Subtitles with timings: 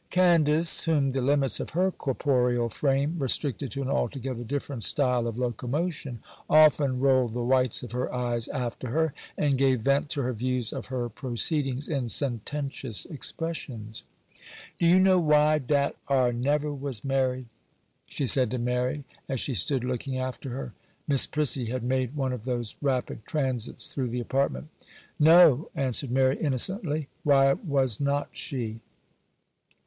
[0.09, 5.37] Candace, whom the limits of her corporeal frame restricted to an altogether different style of
[5.37, 10.33] locomotion, often rolled the whites of her eyes after her, and gave vent to her
[10.33, 14.01] views of her proceedings in sententious expressions.
[14.79, 17.45] 'Do you know why dat ar never was married?'
[18.07, 20.73] she said to Mary, as she stood looking after her.
[21.07, 24.69] Miss Prissy had made one of those rapid transits through the apartment.
[25.19, 28.81] 'No,' answered Mary, innocently; 'why was not she?